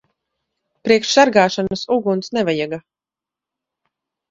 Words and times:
Priekš 0.87 1.11
sargāšanas 1.17 1.85
uguns 1.97 2.33
nevajaga. 2.39 2.83